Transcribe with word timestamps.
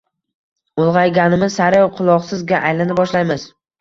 Ulg‘ayganimiz 0.83 1.57
sari 1.59 1.81
“quloqsiz”ga 1.99 2.63
aylana 2.71 2.97
boshlaymiz. 3.03 3.47